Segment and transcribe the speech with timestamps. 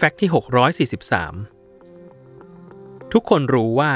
[0.00, 0.30] แฟกต์ที่
[0.90, 3.92] 643 ทุกคนรู้ว่า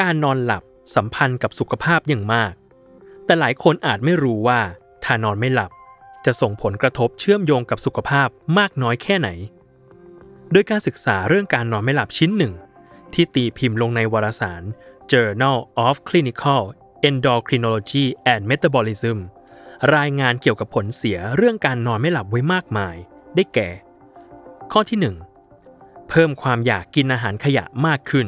[0.00, 0.62] การนอนหลับ
[0.94, 2.52] สัมพันธ์กับสุขภาพอย่างมาก
[3.24, 4.60] แต่หลายคนอาจไม่รู้ว่า
[5.04, 5.70] ถ้านอนไม่หลับ
[6.24, 9.28] จะส่งผลกระทบเชื่อมโยงกับสุขภาพมากน้อยแค่ไหน
[10.52, 12.52] โดยการศึกษาเรื่องการนอนไม่หลับชิ้นหนึ่ง
[13.14, 14.62] ที่ตีพิมพ์ลงในวารสาร
[15.12, 16.62] Journal of Clinical
[17.08, 19.18] Endocrinology and Metabolism
[19.96, 22.96] รายงานเกี่ยวกับผลเสียเรื่องการนอนไม่หลับไว้มากมาย
[23.34, 23.68] ได้แก่
[24.74, 25.27] ข้อที่1
[26.08, 28.26] เพิ่มความอยากกินอาหารขยะมากขึ้น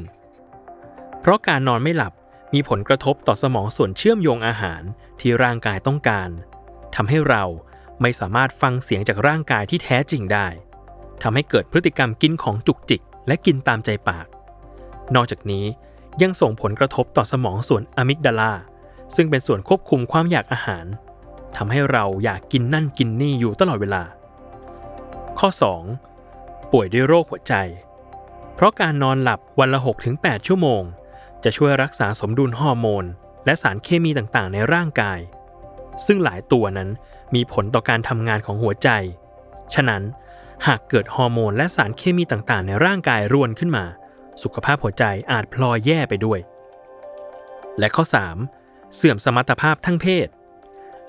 [1.20, 2.12] เพราะการนอนไม่หลับ
[2.54, 4.82] มีผลกระทบต่อสมองส่วนเชื่อมโยงอาหาร
[5.20, 6.28] ที่ร่างกายต้องการ
[6.94, 7.44] ทำให้เรา
[8.00, 10.46] ไม่สามารถฟังเสียงจากร่างกายที่แท้จริงได้
[11.22, 14.26] ทำให้เกิดพฤติกรรมกินของจุกจิก และกินตามใจปาก
[15.14, 15.64] นอกจากนี้
[16.22, 18.52] ยังส่งผลกระทบต่อสมองส่วนอะมิกดาลา
[19.14, 20.86] ซึ่งเป็นส่วนควบคุมความอยากอาหาร
[21.56, 24.02] ทำให้เราอยากกินนั่นกินนี่อยู่ตลอดเวลา
[25.38, 25.48] ข้อ
[25.84, 26.19] 2.
[26.72, 27.54] ป่วยด้วยโรคหัวใจ
[28.54, 29.80] เพราะการนอนหลับวันละ
[30.12, 30.82] 6-8 ชั่วโมง
[31.44, 33.04] จะช่วยรักษาสมดุลฮอร์โมน
[33.44, 35.20] และสารเคมีต่างๆ ในร่างกาย
[36.06, 36.88] ซึ่งหลายตัวนั้น
[37.34, 38.88] มีผลต่อการทำงานของหัวใจ
[39.74, 40.02] ฉะนั้น
[40.66, 43.84] หากเกิดฮอร์โมนและสารเคมีต่างๆ ในร่างกายรวนขึ้นมา
[44.42, 46.40] สุขภาพหัวใจอาจพลอยแย่ไปด้วย
[47.78, 48.04] และข้อ
[48.50, 48.94] 3.
[48.94, 50.28] เสื่อมสมรรถภาพทั้งเพศ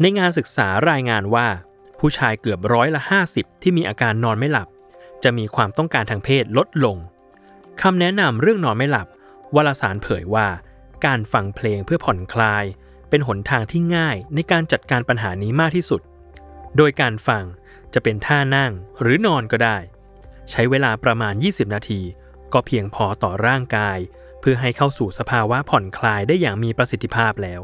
[0.01, 1.47] ในงานศึกษารายงานว่า
[1.99, 4.67] ผู้ชายเกือบร้อยละ 50 ที่มีอาการนอนไม่หลับ
[5.23, 6.97] จะมีความต้องการทางเพศลดลง
[7.81, 9.07] คำแนะนำเรื่องนอนไม่หลับ
[9.55, 10.47] วารสารเผยว่า
[11.05, 12.65] การฟังเพลงเพื่อผ่อนคลาย
[13.09, 16.01] เป็นหนทางที่ง่ายในการจัดการปัญหานี้มากที่สุด
[16.77, 17.43] โดยการฟัง
[17.93, 19.77] จะเป็นท่านั่งหรือนอนก็ได้
[20.51, 22.01] ใช้เวลาประมาณ 20 นาที
[22.53, 23.97] ก็เพียงพอต่อร่างกาย
[24.39, 27.61] เพื่อให้เข้าสู่สภาวะผ่อนคลายได้อย่างมีประสิทธิภาพแล้ว